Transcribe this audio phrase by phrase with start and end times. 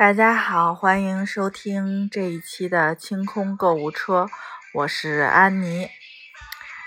[0.00, 4.30] 大家好，欢迎收听这一期的清空购物车，
[4.72, 5.90] 我是安妮。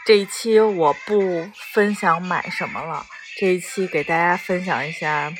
[0.03, 3.05] 这一期我不分享买什么了，
[3.37, 5.31] 这一期给大家分享一下，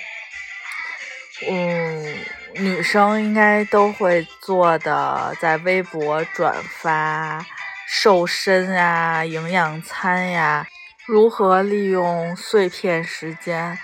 [1.49, 2.15] 嗯，
[2.53, 7.43] 女生应该都会做的，在微博转发
[7.87, 10.67] 瘦身呀、营养餐呀，
[11.07, 13.79] 如何利用碎片时间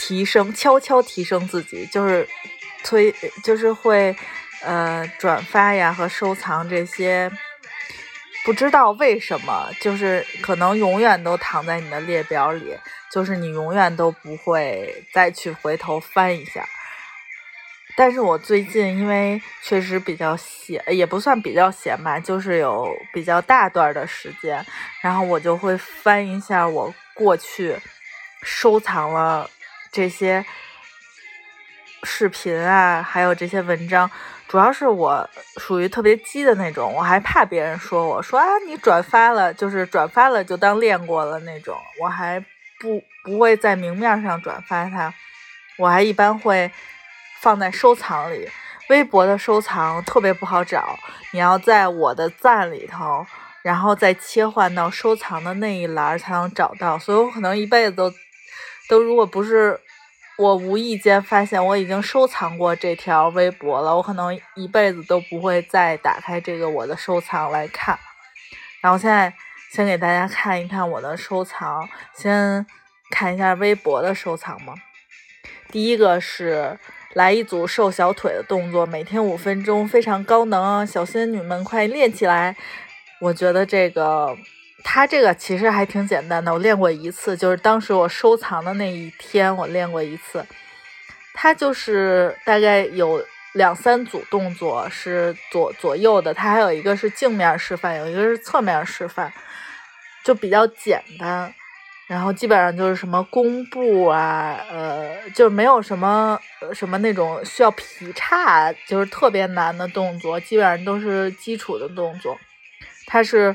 [0.00, 2.28] 提升、悄悄提升自己，就是。
[2.84, 4.14] 推就是会，
[4.62, 7.30] 呃，转发呀和收藏这些，
[8.44, 12.76] 不知道为什么，就是可能永远都躺在你的列表里，
[13.12, 16.66] 就是你永远都不会再去回头翻一下。
[17.96, 24.64] 但是我最近因为确实比较闲，也不算比较闲吧，就是有比较大段的时间，
[25.02, 27.76] 然后我就会翻一下我过去
[28.42, 29.50] 收藏了
[29.92, 30.44] 这些。
[32.02, 34.10] 视频啊，还有这些文章，
[34.48, 42.40] 主要是我属于特别鸡的那种，我还怕别人说我说啊，你转发了就是转发了就当练过了那种，我还
[42.80, 45.12] 不不会在明面上转发它，
[45.78, 46.70] 我还一般会
[47.40, 48.48] 放在收藏里。
[48.88, 50.98] 微博的收藏特别不好找，
[51.32, 53.24] 你要在我的赞里头，
[53.62, 58.12] 然后再切换到收藏的那一栏才能找到，所以我可能一辈子都
[58.88, 59.78] 都如果不是。
[60.40, 67.98] 我无意间发现我已经收藏过这条微博了，我可能一辈子都不会再打开这个我的收藏来看。
[68.80, 69.34] 然后现在
[69.70, 72.64] 先给大家看一看我的收藏，先
[73.10, 74.72] 看一下微博的收藏嘛。
[75.70, 76.78] 第一个是
[77.12, 82.56] 来一组瘦小腿的动作，每天五分钟，非常高能，小仙女们快练起来！
[83.20, 84.34] 我觉得这个。
[84.82, 90.44] 它这个其实还挺简单的，我练过一次，就是当时我收藏的那一天，我练过一次。
[91.34, 93.24] 它就是大概有
[93.54, 99.32] 两三组动作是左左右的，它还有一个是镜面示范，有一个是侧面示范，
[100.24, 101.52] 就比较简单。
[102.06, 106.38] 然后基本上就是什么弓步啊，呃，就没有什么
[106.74, 112.36] 什么那种需要劈叉，就是特别难的动作，基本上都是基础的动作。
[113.06, 113.54] 它是。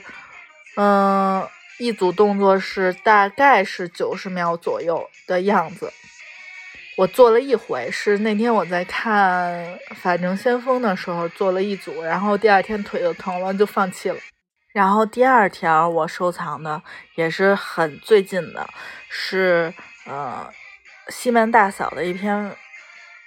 [0.75, 1.47] 嗯，
[1.79, 5.91] 一组动作是大概是九十秒左右的样子。
[6.97, 14.17] 我做了一回，是那天我在看《法证先锋》的时候做了一组，然后第二天腿就疼了，就放弃了。
[14.73, 16.81] 然后第二条我收藏的
[17.15, 18.69] 也是很最近的，
[19.09, 19.73] 是
[20.05, 20.49] 呃
[21.09, 22.55] 西门大嫂的一篇。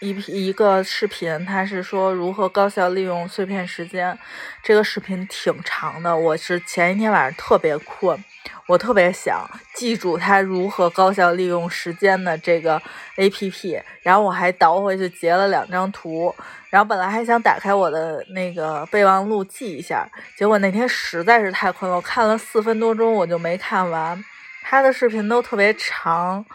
[0.01, 4.17] 一一个视频，他是说如何高效利用碎片时间。
[4.63, 8.23] 这个视频挺长的，我是前一天晚上特别困，
[8.69, 12.81] 我特别想记住他如何高效利用时间的这个
[13.17, 13.83] A P P。
[14.03, 16.33] 然后我还倒回去截了两张图，
[16.71, 24.25] 然后本来还想打开我的那个备忘录记一下，结果那天实在是太困了，我看了四分多钟我就没看完。
[24.63, 26.47] 他的视频都特别长。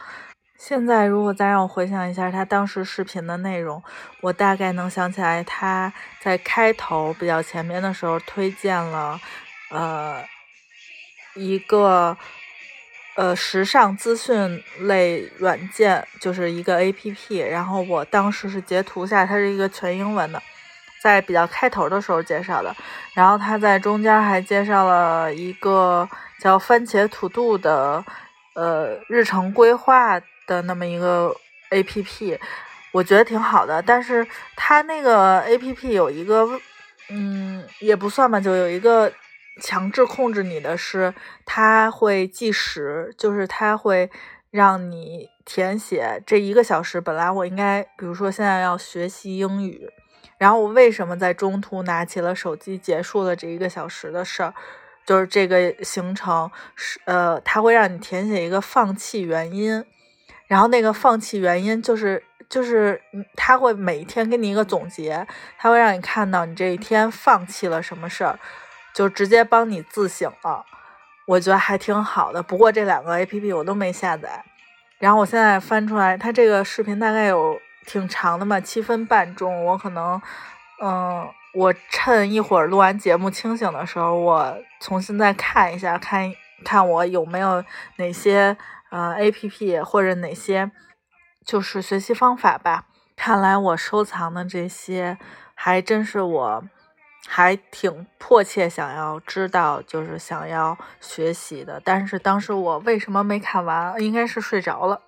[0.65, 3.83] 现在如果再让我回想一下他当时视频的内容，
[4.21, 5.91] 我大概能想起来他
[6.21, 9.19] 在开头比较前面的时候推荐了，
[9.71, 10.23] 呃，
[11.35, 12.15] 一个
[13.17, 17.39] 呃时尚资讯类软件，就是一个 A P P。
[17.39, 20.41] 然后我当时是截图下，它是一个全英文的，
[21.01, 22.73] 在比较开头的时候介绍的。
[23.13, 26.07] 然后他在中间还介绍了一个
[26.39, 28.05] 叫番茄 To Do 的
[28.55, 30.21] 呃日程规划。
[30.47, 31.35] 的那么一个
[31.69, 32.39] A P P，
[32.91, 36.47] 我觉得挺好的，但是它那个 A P P 有一个，
[37.09, 39.11] 嗯，也不算吧，就有一个
[39.61, 41.13] 强制控制你的是，
[41.45, 44.09] 它会计时，就是它会
[44.51, 47.01] 让你填写这一个小时。
[47.01, 49.89] 本来我应该，比如说现在要学习英语，
[50.37, 54.53] 然后我为什么在中途拿起了手机，结束了这一个小时的事儿，
[55.05, 59.83] 就是这个行程是，呃，它会让你填写一个放弃原因。
[60.47, 63.01] 然后那个放弃原因就是就是
[63.35, 65.25] 他会每一天给你一个总结，
[65.57, 68.37] 他会让你看到你这一天放弃了什么事儿，
[68.93, 70.65] 就直接帮你自省了。
[71.25, 72.43] 我觉得还挺好的。
[72.43, 74.43] 不过这两个 A P P 我都没下载。
[74.99, 79.65] 然后我现在翻出来，它这个视频大概有挺长的嘛，七分半钟。
[79.65, 80.21] 我可能
[80.81, 86.31] 嗯，我趁一会儿录完节目清醒的时候，我重新再看一下，看
[86.63, 87.63] 看我有没有
[87.95, 88.55] 哪些。
[88.93, 90.69] 呃，A P P 或者哪些
[91.43, 92.85] 就是学习方法吧。
[93.15, 95.17] 看来我收藏的这些
[95.55, 96.63] 还真是我
[97.27, 101.81] 还挺迫切想要知道，就是想要学习的。
[101.83, 103.99] 但是当时我为什么没看完？
[103.99, 105.01] 应该是睡着了。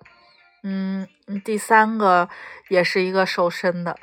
[0.64, 1.06] 嗯，
[1.44, 2.28] 第三个
[2.68, 3.96] 也是一个瘦身的，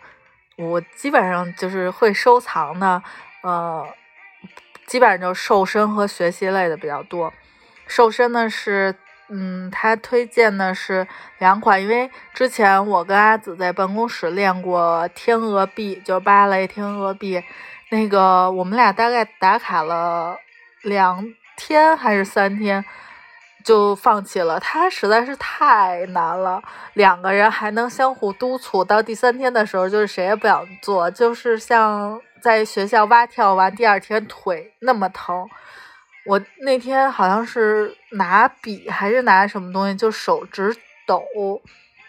[0.57, 3.03] 我基本上就是会收藏的，
[3.41, 3.85] 呃，
[4.87, 7.33] 基本上就瘦身和学习类的比较多。
[7.85, 8.95] 瘦身呢是，
[9.35, 11.07] 嗯，他推荐的是
[11.39, 17.43] 两款，因为之前我跟阿紫在办公室练过天鹅臂，就芭蕾天鹅臂，
[17.89, 20.37] 那个我们俩大概打卡了
[20.83, 22.85] 两天还是三天。
[23.63, 26.61] 就放弃了，它实在是太难了。
[26.95, 35.47] 两个人还能相互督促，到第三天的时候，就是谁也不想做，就是像在学校蛙跳完第二天腿那么疼。
[36.25, 40.75] 我那天好像是拿笔还是拿什么东西，就手直
[41.05, 41.23] 抖，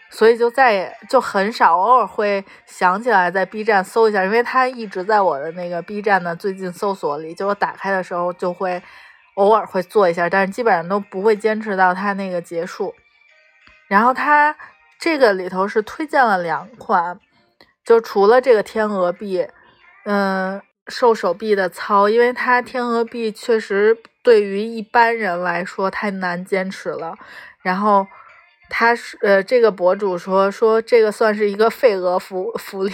[0.09, 8.81] 所以就再也就很少，偶尔会想起来在 B 站搜一下，因为它一直在我的那个 B 站的最近搜索里，就我打开的时候就会。
[9.35, 12.95] 偶尔会做一下，但是基本上都不会坚持到它那个结束。
[13.89, 14.55] 然后它
[14.97, 17.19] 这个里头是推荐了两款，
[17.83, 19.45] 就除了这个天鹅币，
[20.05, 27.17] 嗯，瘦手臂的操，因为它天鹅臂确实对于一般人来说太难坚持了。
[27.61, 28.07] 然后
[28.69, 32.93] 他是呃，这个博主说说这个算是一个费额福福利，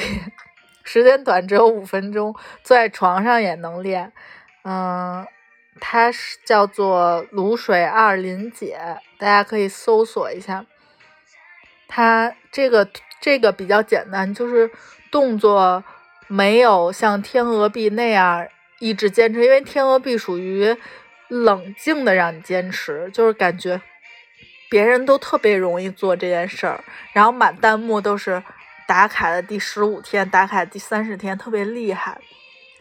[0.83, 2.33] 时间短，只有五分钟，
[2.63, 4.11] 坐在床上也能练，
[4.63, 5.25] 嗯。
[5.79, 8.77] 它是叫做卤水二林姐，
[9.17, 10.63] 大家可以搜索一下。
[11.87, 12.87] 它这个
[13.19, 14.69] 这个比较简单，就是
[15.09, 15.83] 动作
[16.31, 18.47] 没有像天鹅臂那样
[18.79, 20.77] 一直坚持，因为天鹅臂属于
[21.27, 23.81] 冷静的让你坚持，就是感觉
[24.69, 26.81] 别人都特别容易做这件事儿，
[27.11, 28.41] 然后满弹幕都是
[28.87, 32.17] 打卡的第十五天，打卡第三十天，特别厉害，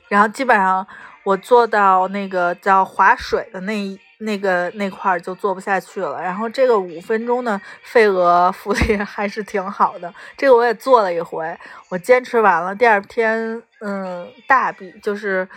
[0.08, 0.86] 然后基本上。
[1.22, 11.58] 我做到那个叫划水的那一那个那块儿就做不下去了，然后这个五分钟的废鹅福利还是挺好的，这个我也做了一回，
[11.88, 15.48] 我坚持完了，第二天嗯大臂就是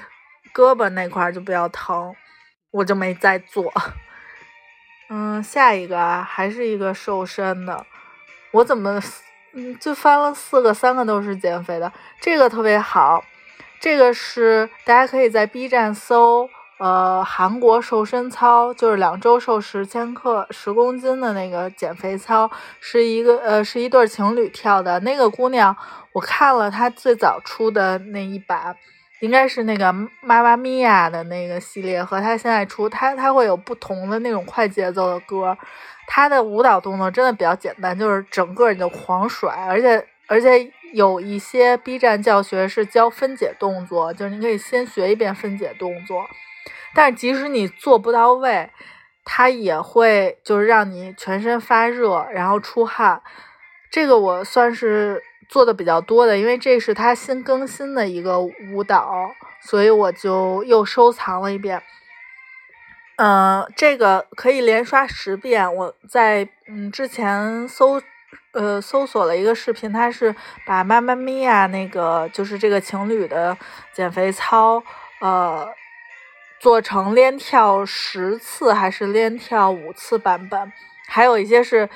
[0.54, 2.16] 胳膊那块儿就比较疼，
[2.72, 3.72] 我就没再做。
[5.10, 7.86] 嗯，下一个还是一个瘦身的，
[8.52, 9.02] 我怎么
[9.54, 13.24] 嗯就翻了四个，三个都是减肥的，这个特别好。
[13.80, 22.50] 这个是大家可以在 B 站搜，呃，韩国瘦身操，就是两周瘦十千克、十公斤的那个减肥操，
[22.80, 25.00] 是一个呃，是一对情侣跳的。
[25.02, 25.76] 那个姑娘，
[26.12, 28.76] 我看了她最早出的那一版，
[29.22, 35.58] 应该是那个妈妈咪呀的那个系列，和她现在出，她她会有不同的那种快节奏的歌。
[36.08, 40.72] 她的舞蹈动作真的比较简单，就是整个你就狂甩，而且而且。
[40.94, 46.24] 有一些 B 站教学是教分解动作，就是你可以先学一遍分解动作，
[46.94, 48.70] 但即使你做不到位，
[49.24, 53.22] 它也会就是让你全身发热，然后出汗。
[53.92, 59.32] 这个我算是做的比较多的，因为这是它新更新的一个舞蹈，
[59.62, 61.82] 所以我就又收藏了一遍。
[63.18, 65.76] 嗯，这个可以连刷十遍。
[65.76, 68.02] 我在嗯之前搜。
[68.54, 73.58] 呃，搜索了一个视频，它是把妈妈咪呀那个就是这个情侣的
[73.94, 74.82] 减肥操，
[75.22, 75.68] 呃，
[76.64, 80.72] 做成连跳十次还是连跳五次版本，
[81.10, 81.90] 还有一些是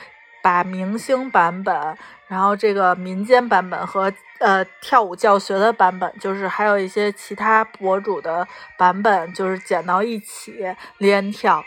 [0.43, 1.97] 把明星版本，
[2.27, 8.45] 然后这个民间版本和呃跳舞教学的版本，就是还有一些其他博主的
[8.77, 11.63] 版本，就是剪到一起连跳，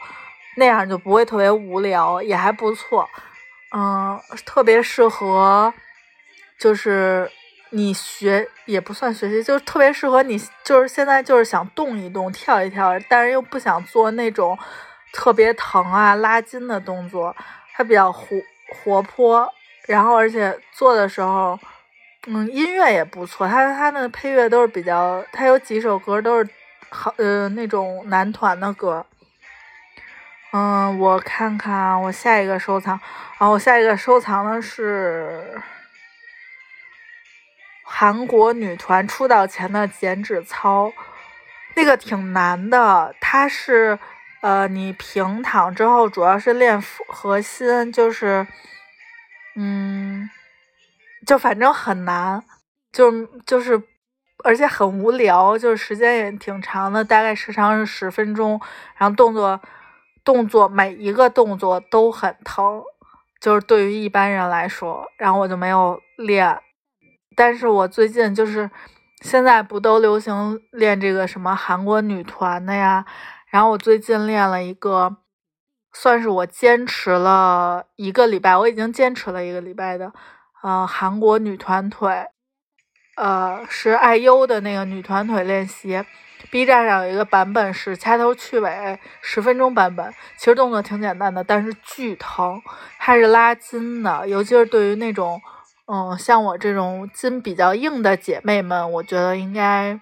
[0.58, 3.08] 那样就不会特别无聊，也还不错。
[3.74, 5.72] 嗯，特别适合，
[6.58, 7.32] 就是
[7.70, 14.58] 你学也不算学习，就是特别适合你，就是现在就是想动一动、跳一跳，但是又不想做那种
[15.12, 17.34] 特别疼啊、拉筋的动作。
[17.72, 18.36] 它比较活
[18.68, 19.50] 活泼，
[19.86, 21.58] 然后而且做的时候，
[22.26, 23.48] 嗯，音乐也不错。
[23.48, 26.46] 它它的配乐都是比较，它有几首歌都是
[26.90, 29.06] 好呃那种男团的歌。
[30.52, 33.00] 嗯，我看看我下一个收藏，
[33.38, 35.58] 啊，我下一个收藏的是
[37.92, 40.92] 韩国女团出道前的减脂操，
[41.74, 43.12] 那个挺难的。
[43.20, 43.98] 它是
[44.42, 48.46] 呃，你平躺之后，主要是练核心，就是
[49.56, 50.30] 嗯，
[51.26, 52.42] 就反正很难，
[52.92, 53.82] 就就是，
[54.44, 58.60] 而且很无聊，就是时间也挺长的，大概时长是十分钟，
[58.96, 59.60] 然后动作。
[60.22, 62.82] 动作每一个动作都很疼，
[63.40, 66.60] 就是对于一般人来说，然后我就没有练。
[67.36, 68.70] 但是我最近就是
[69.20, 73.04] 现在不都流行练这个什么韩国女团的呀？
[73.48, 75.16] 然后我最近练了一个，
[75.92, 80.12] 算是我坚持了一个礼拜，我已经坚持了一个礼拜的，
[80.62, 82.26] 呃，韩国女团腿。
[83.16, 86.02] 呃，是爱优的那个女团腿练习。
[86.50, 92.62] B 站上有一个版本是掐头去尾十分钟版本，其实动作挺简单的，但是巨疼，
[92.98, 95.42] 它是拉筋的，尤其是对于那种，
[95.92, 99.98] 嗯，像我这种筋比较硬的姐妹们，我觉得应该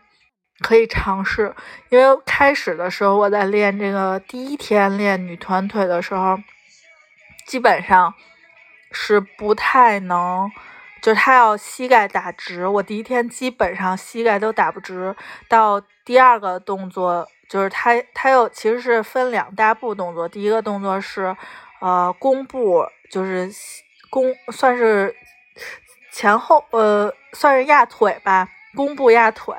[0.61, 1.54] 可以尝试。
[1.88, 6.38] 因为开始的时候我在练这个第一天练女团腿的时候，
[7.47, 8.12] 基本上
[8.92, 10.50] 是不太能。
[11.00, 15.14] 就是她要膝盖打直，我第一天基本上膝盖都打不直。
[15.49, 20.28] 到第二个动作，就是她她又其实是分两大步动作。
[20.28, 21.37] 第一个动作是，
[21.80, 23.49] 呃，弓步，就是
[24.11, 25.14] 弓算是
[26.12, 29.55] 前后，呃，算是压腿吧，弓步压腿。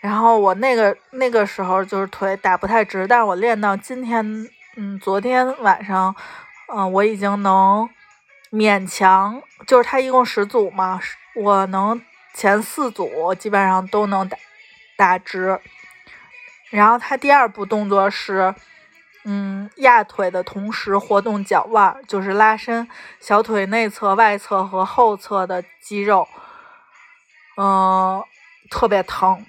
[0.00, 6.14] 然后我那个那个时候就是腿打不太直，但是我练到今天，嗯，昨天晚上，
[6.72, 7.88] 嗯，我已经能。
[8.52, 11.00] 勉强就是他一共十组嘛，
[11.34, 12.00] 我能
[12.32, 14.38] 前四组基本上都能打
[14.96, 15.60] 打直。
[16.70, 18.54] 然后他第二步动作是，
[19.28, 26.26] 嗯，压腿的同时活动脚腕，就是拉伸小腿内侧、外侧和后侧的肌肉，
[27.56, 28.22] 嗯，
[28.70, 29.44] 特别疼，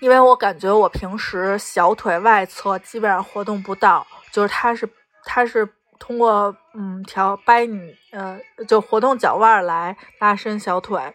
[0.00, 4.88] 因为我感觉我平时小腿外侧基本上活动不到，就是它是
[5.24, 5.72] 它是。
[6.00, 11.12] 通过嗯调掰你呃就活动脚腕来拉伸小腿，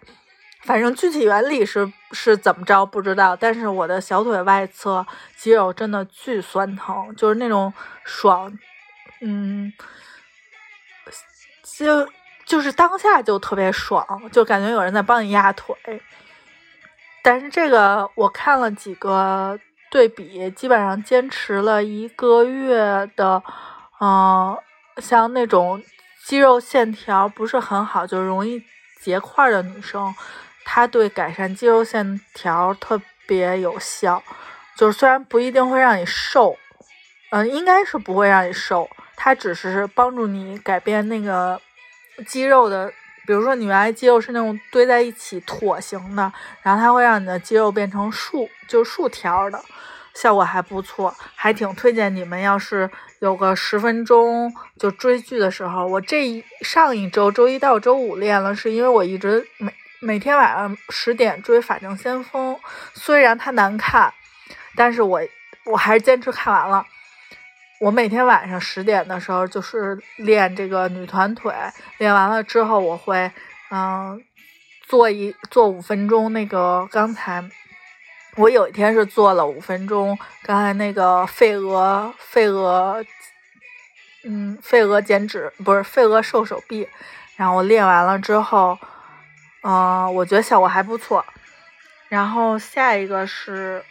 [0.63, 5.05] 反正具体原理是是怎么着不知道，但是我的小腿外侧
[5.35, 8.51] 肌肉真的巨酸疼，就是那种爽，
[9.21, 9.71] 嗯，
[11.77, 12.07] 就
[12.45, 15.75] 就是当下就特别爽，就感觉有人在帮你压腿。
[17.21, 19.59] 但是这个我看了几个
[19.91, 23.43] 对比，基本上坚持了一个月的，
[23.99, 24.57] 嗯。
[24.97, 25.81] 像那种
[26.23, 28.63] 肌肉线条不是很好，就容易
[29.01, 30.13] 结块的女生，
[30.65, 34.23] 它对改善肌肉线条特别有效。
[34.75, 36.57] 就是虽然不一定会让你瘦，
[37.31, 41.61] 嗯，应该是不会让你瘦，它只是帮助你改变那个
[42.27, 42.91] 肌肉的。
[43.25, 49.61] 比如说你原来肌肉是那种堆在一起椭形的，然后它会让你的肌肉变成竖，就竖条的。
[50.13, 52.39] 效果还不错，还挺推荐你们。
[52.39, 52.89] 要是
[53.19, 62.53] 有个十分钟就追剧的时候，我这一上一周周一到周五练了，是因为我一直没每天晚上十点追《法证先锋》，
[62.93, 64.13] 虽然它难看，
[64.75, 65.21] 但是我
[65.63, 66.85] 我还是坚持看完了。
[67.79, 71.53] 我每天晚上十点的时候就是练这个女团腿，
[71.99, 73.31] 练完了之后我会
[73.71, 74.21] 嗯
[74.81, 77.41] 做一做五分钟那个刚才。
[78.35, 83.01] 我有一天是做了五分钟，刚才那个废额废额，
[84.25, 86.89] 嗯，废额减脂不是废额瘦手臂，
[87.37, 88.77] 然后我练完了之后，
[89.63, 91.25] 啊，我觉得效果还不错。
[92.09, 93.83] 然后下一个是，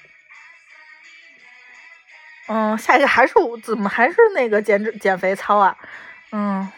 [2.46, 5.76] 嗯，下一个还是怎么还是那个减脂减肥操啊？
[6.30, 6.70] 嗯，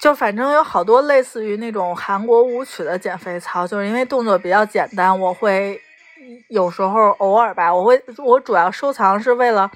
[0.00, 5.80] 就反正有好多类似于那种韩国舞曲的减肥操，就是因为动作比较简单，我会。
[6.48, 9.70] 有时候偶尔吧，我会我主要收藏是为了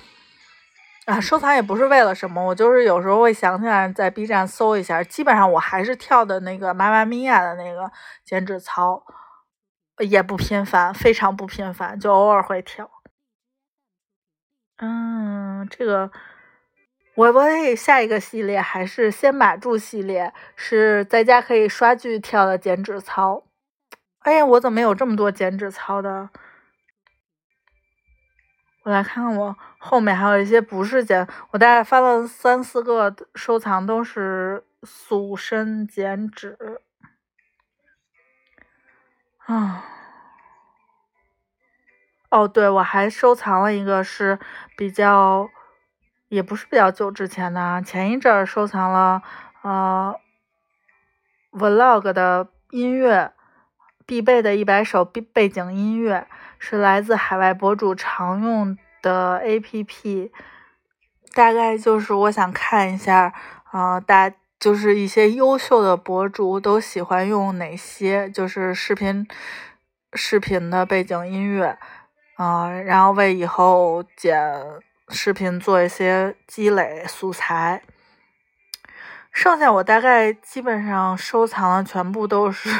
[1.06, 5.04] 啊，收藏也不是为了什么，我就是有时候会想起来在 B 站搜一下。
[5.04, 7.92] 基本上我还是跳的那个妈妈咪呀的那个
[8.24, 9.04] 减脂操，
[9.98, 12.90] 也不频繁，非常不频繁，就偶尔会跳。
[14.78, 16.10] 嗯，这个
[17.16, 23.44] 我我下一个系列还是先把住系列，是在家可以刷剧跳的减脂操。
[24.20, 26.30] 哎呀，我怎么有这么多减脂操的？
[28.84, 36.80] 我来看看，我后面还有一些不是剪，我大概翻了三四个收藏，都是塑身减脂。
[39.44, 39.84] 啊，
[42.30, 44.38] 哦，对，我还收藏了一个是
[44.74, 45.50] 比较，
[46.28, 49.22] 也不是比较久之前的，前一阵儿收藏了，
[49.60, 50.18] 呃
[51.52, 53.34] ，vlog 的音乐。
[54.06, 56.26] 必备的一百首背背景音乐
[56.58, 60.32] 是来自海外博主常用的 A P P，
[61.34, 63.34] 大概就是我想看一下，
[63.70, 69.28] 呃，大就是一些优秀的博主都喜欢用哪些就是视频
[70.14, 71.78] 视频的背景音乐，
[72.36, 74.42] 啊，然后为以后剪
[75.10, 77.82] 视频做一些积累素材。
[79.30, 82.70] 剩下我大概基本上收藏的全部都是。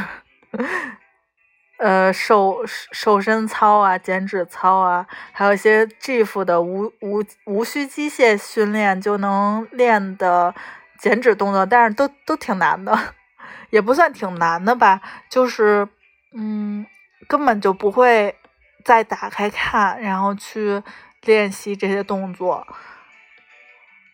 [1.77, 10.55] 呃，瘦瘦身操啊，减脂操啊，还有一些 GIF 的无无无需机械训练就能练的
[10.99, 12.97] 减脂动作，但是都都挺难的，
[13.71, 15.89] 也不算挺难的吧，就是
[16.33, 16.87] 嗯，
[17.27, 18.37] 根本就不会
[18.85, 20.83] 再打开看，然后去
[21.23, 22.67] 练习这些动作。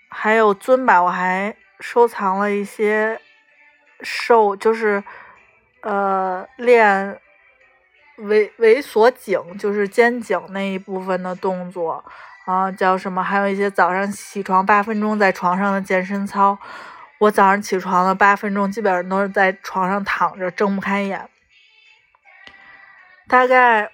[0.08, 3.20] 还有尊吧，我还收藏了一些
[4.00, 5.04] 瘦，就是
[5.82, 7.20] 呃练
[8.22, 12.04] 猥猥琐颈，就是肩颈那一部分的动作
[12.46, 13.22] 啊，叫什么？
[13.22, 16.58] 还有一些早上起床八分钟在床上的健身操。
[17.18, 21.28] 我早上起床了八分钟，基本上都是在床上躺着，睁不开眼。
[23.28, 23.90] 大概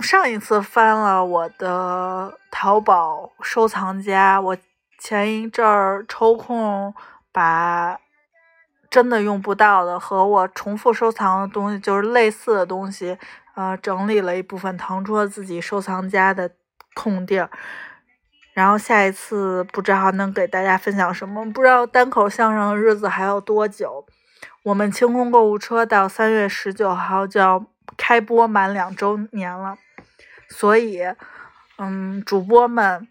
[0.00, 4.56] 上一次翻了我的淘宝收藏夹，我
[4.98, 6.94] 前一阵儿抽空
[7.32, 7.98] 把
[8.90, 13.18] 真的用不到的和我重复收藏的东西，就是类似的东西，
[13.56, 16.52] 呃，整理了一部分，腾出了自己收藏家的
[16.94, 17.50] 空地儿。
[18.52, 24.06] 然后下一次不知道能给大家分享什么，不知道单口相声的日子还有多久。
[24.62, 29.78] 我们清空购物车到三月十九号就要开播满两周年了，
[30.50, 31.02] 所以，
[31.78, 33.06] 嗯，主播们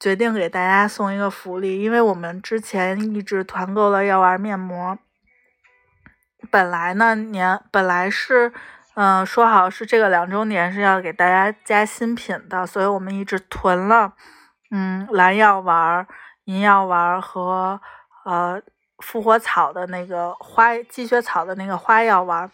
[0.00, 4.98] 决定给大家送一个福利，因为我们之前一直团购了药丸面膜，
[6.50, 8.52] 本来呢年本来是，
[9.00, 14.12] 嗯，说好是这个两周年是要给大家加新品的，所以我们一直囤了。
[14.72, 16.04] 嗯，蓝药丸、
[16.46, 17.80] 银药丸和
[18.24, 18.60] 呃
[18.98, 22.50] 复活草的那个花积雪草的那个花药丸，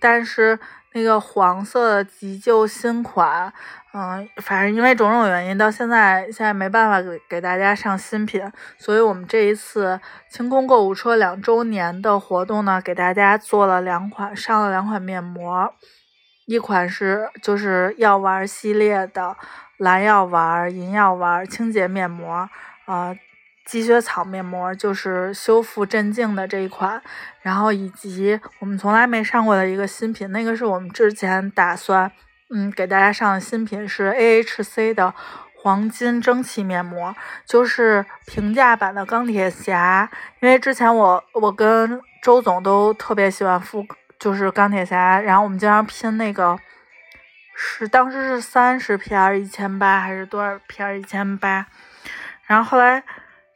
[0.00, 0.58] 但是
[0.92, 3.52] 那个黄色的急救新款，
[3.92, 8.42] 嗯，反正因为种种原因，到现在现在没办法给给大家上新品，
[8.78, 15.74] 所以我们这一次清空购物车两周年的活动呢，给大家做了两款，上了两款面膜，
[16.46, 19.36] 一款是就是药丸系列的。
[19.78, 22.48] 蓝药丸、银药丸清洁面膜，
[22.86, 23.14] 呃，
[23.64, 27.02] 积雪草面膜就是修复镇静的这一款，
[27.40, 32.10] 然后以及我们从来没上过的一个新品，那个是我们之前打算
[32.50, 35.14] 嗯给大家上的新品是 AHC 的
[35.56, 43.86] 黄金蒸汽面膜，就是平价版的钢铁侠，因为之前我我跟周总都特别喜欢敷
[44.18, 46.58] 就是钢铁侠，然后我们经常拼那个。
[47.56, 51.64] 是当时是三十片一千八还是多少片一千八？
[52.46, 53.00] 然后后来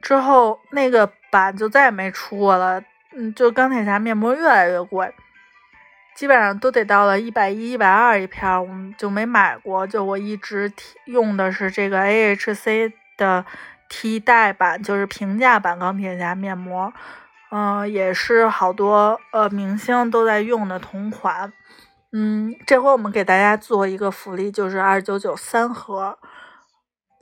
[0.00, 2.82] 之后那个版就再也没出过了。
[3.16, 5.12] 嗯，就钢铁侠面膜越来越贵，
[6.14, 9.86] 基本上都得到了一百一、一百二一片，我们就没买过。
[9.86, 10.72] 就我一直
[11.06, 13.44] 用的是这个 AHC 的
[13.88, 16.92] 替代版，就是平价版钢铁侠面膜。
[17.50, 21.52] 嗯，也是好多呃明星都在用的同款。
[22.12, 26.18] 嗯，这回我们给大家做一个福利，就是二九九三盒，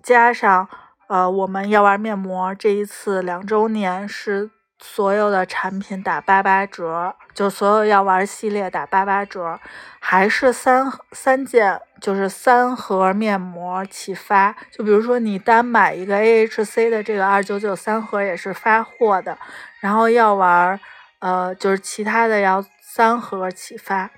[0.03, 0.69] 加上
[1.09, 9.59] 呃我们药丸面膜，这一次两周年是所有的产品打八八折，就所有药丸系列打八八折，
[10.01, 14.55] 还是三三件，就是三盒面膜起发。
[14.71, 19.39] 就比如说你单买一个 AHC 的这个二九九三盒也是发货的，
[19.81, 20.79] 然后药丸
[21.21, 24.11] 呃就是其他的要三盒起发。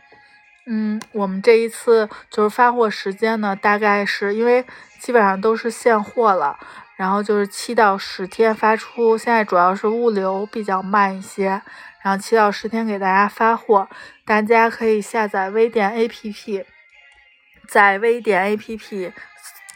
[0.70, 4.66] 嗯，我们这一次就是发货时间呢，大概是因为
[4.99, 6.59] 基本上都是现货了，
[6.97, 9.17] 然后就是七到十天发出。
[9.17, 11.63] 现在主要是物流比较慢一些，
[12.03, 13.89] 然后七到十天给大家发货。
[14.25, 16.65] 大家可以下载微店 APP，
[17.69, 19.13] 在微店 APP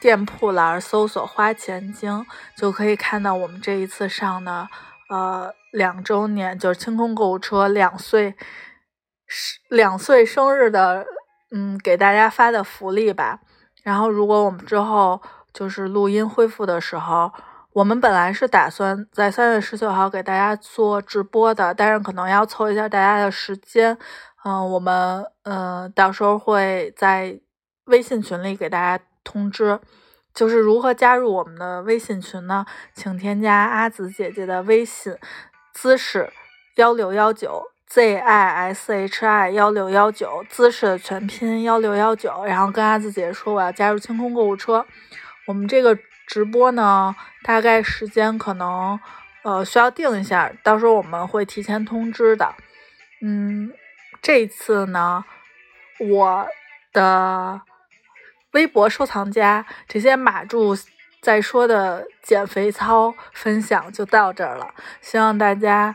[0.00, 4.68] 店铺栏搜索“花钱精”，就可以看到我们这一次上的
[5.08, 8.34] 呃两周年，就是清空购物车两岁。
[9.70, 11.06] 两岁生日的，
[11.52, 13.40] 嗯，给大家发的福利吧。
[13.82, 15.20] 然后，如果我们之后
[15.52, 17.32] 就是录音恢复的时候，
[17.72, 23.98] 我们本来是打算在三月十九号给大家做直播的，但是可能要凑一下大家的时间。
[24.44, 27.40] 嗯，我们嗯，到时候会在
[27.86, 29.80] 微信群里给大家通知，
[30.32, 32.64] 就是如何加入我们的微信群呢？
[32.94, 35.16] 请添加阿紫姐姐的微信，
[35.72, 36.32] 姿势
[36.76, 37.71] 幺六幺九。
[37.94, 44.86] Z i s h i 幺六幺九姿势的全拼幺六幺九，然后跟阿紫姐说我要加入清空购物车。
[45.46, 48.98] 我们这个直播呢，大概时间可能
[49.42, 52.54] 呃需要定一下，到时候我们会提前通知的。
[53.20, 53.70] 嗯，
[54.22, 55.22] 这次呢，
[56.00, 56.46] 我
[56.94, 57.60] 的
[58.52, 60.74] 微博收藏夹这些码住
[61.20, 65.94] 在说的减肥操分享就到这儿了，希望大家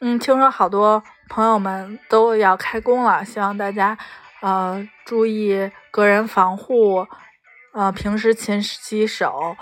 [0.00, 1.04] 嗯，听说好多。
[1.28, 3.96] 朋友们都要开工了，希望大家
[4.40, 7.06] 呃注意个人防护，
[7.72, 9.56] 呃平时勤洗手，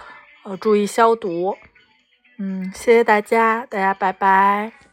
[0.44, 1.56] 呃注意消毒。
[2.38, 4.83] 嗯，谢谢大家，大家拜拜。